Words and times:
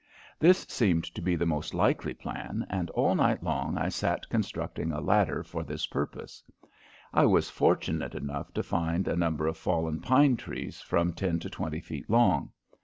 This 0.39 0.65
seemed 0.67 1.03
to 1.13 1.21
be 1.21 1.35
the 1.35 1.45
most 1.45 1.75
likely 1.75 2.15
plan, 2.15 2.65
and 2.71 2.89
all 2.89 3.13
night 3.13 3.43
long 3.43 3.77
I 3.77 3.89
sat 3.89 4.27
constructing 4.29 4.91
a 4.91 4.99
ladder 4.99 5.43
for 5.43 5.63
this 5.63 5.85
purpose. 5.85 6.41
I 7.13 7.25
was 7.27 7.51
fortunate 7.51 8.15
enough 8.15 8.51
to 8.55 8.63
find 8.63 9.07
a 9.07 9.15
number 9.15 9.45
of 9.45 9.57
fallen 9.59 9.99
pine 10.01 10.37
trees 10.37 10.81
from 10.81 11.13
ten 11.13 11.37
to 11.41 11.51
twenty 11.51 11.81
feet 11.81 12.09
long. 12.09 12.51